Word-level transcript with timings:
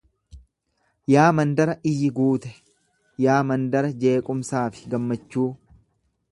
Yaa 1.13 1.25
mandara 1.39 1.75
iyyi 1.91 2.09
guute, 2.21 2.55
yaa 3.27 3.37
mandara 3.53 3.93
jeequmsaa 4.05 4.67
fi 4.79 4.93
gammachuu! 4.95 5.49